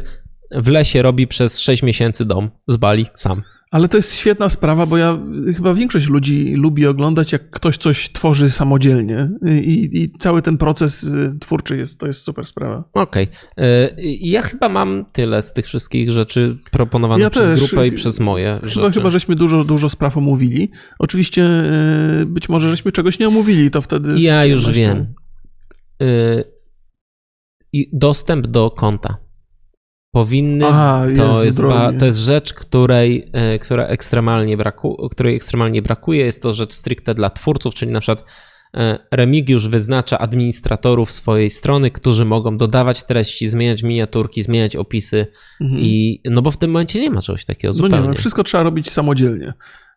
[0.51, 3.43] w lesie robi przez 6 miesięcy dom z Bali sam.
[3.73, 5.19] Ale to jest świetna sprawa, bo ja
[5.57, 9.31] chyba większość ludzi lubi oglądać, jak ktoś coś tworzy samodzielnie
[9.63, 12.85] i, i cały ten proces y, twórczy jest, to jest super sprawa.
[12.93, 13.29] Okej.
[13.61, 13.63] Y,
[14.21, 17.61] Ja chyba mam tyle z tych wszystkich rzeczy proponowanych Ja przez też.
[17.61, 18.93] grupę i przez moje Chyba, rzeczy.
[18.99, 20.71] chyba, żeśmy dużo, dużo spraw omówili.
[20.99, 21.45] Oczywiście
[22.23, 24.15] y, być może żeśmy czegoś nie omówili, to wtedy...
[24.19, 25.15] Ja już wiem.
[26.03, 26.45] Y,
[27.73, 29.17] I dostęp do konta.
[30.13, 30.67] Powinny.
[30.67, 36.25] Aha, to, jest ba, to jest rzecz, której, y, która ekstremalnie braku, której ekstremalnie brakuje.
[36.25, 38.21] Jest to rzecz stricte dla twórców, czyli na przykład
[38.77, 38.79] y,
[39.11, 45.27] Remigiusz wyznacza administratorów swojej strony, którzy mogą dodawać treści, zmieniać miniaturki, zmieniać opisy
[45.61, 45.81] Mhm.
[45.81, 48.01] i no bo w tym momencie nie ma czegoś takiego No zupełnie.
[48.03, 49.53] nie, no, wszystko trzeba robić samodzielnie.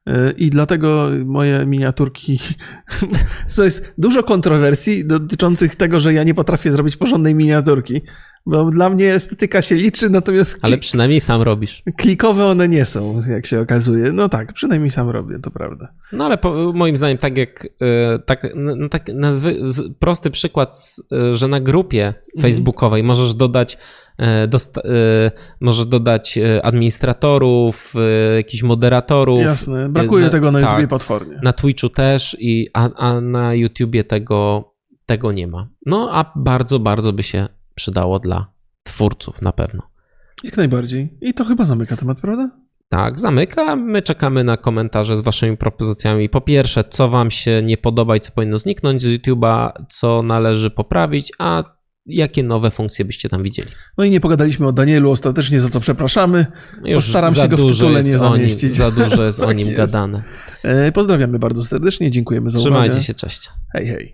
[0.09, 2.39] Y, I dlatego moje miniaturki.
[3.55, 8.01] To jest dużo kontrowersji dotyczących tego, że ja nie potrafię zrobić porządnej miniaturki.
[8.47, 11.83] Bo dla mnie estetyka się liczy, natomiast Ale przynajmniej sam robisz.
[11.97, 14.11] klikowe one nie są, jak się okazuje.
[14.11, 15.87] No tak, przynajmniej sam robię, to prawda.
[16.11, 19.55] No ale po, moim zdaniem, tak jak e, tak, no, tak nazwy,
[19.99, 22.41] prosty przykład, e, że na grupie Mhm.
[22.41, 23.77] facebookowej możesz dodać
[24.17, 25.31] e, dosta, e,
[25.61, 29.41] możesz dodać administratorów, e, jakichś moderatorów.
[29.41, 30.69] Jasne, brakuje na- tego na tak.
[30.69, 31.39] YouTubie potwornie.
[31.43, 34.71] Na Twitchu też, i, a, a na YouTubie tego,
[35.05, 35.69] tego nie ma.
[35.85, 38.51] No a bardzo, bardzo by się przydało dla
[38.83, 39.83] twórców na pewno.
[40.43, 41.17] Jak najbardziej.
[41.21, 42.49] I to chyba zamyka temat, prawda?
[42.89, 43.75] Tak, zamyka.
[43.75, 46.29] My czekamy na komentarze z waszymi propozycjami.
[46.29, 50.69] Po pierwsze, co wam się nie podoba i co powinno zniknąć z YouTube'a, co należy
[50.69, 51.63] poprawić, a
[52.05, 53.71] jakie nowe funkcje byście tam widzieli.
[53.97, 56.45] No i nie pogadaliśmy o Danielu ostatecznie, za co przepraszamy.
[56.83, 58.73] Już Postaram się go w tytule nie o nim- zamieścić.
[58.73, 59.77] Za dużo jest o Tak nim jest.
[59.77, 60.23] gadane.
[60.63, 62.75] E, Pozdrawiamy bardzo serdecznie, dziękujemy za uwagę.
[62.75, 63.49] Trzymajcie się, cześć.
[63.73, 64.13] Hej, hej.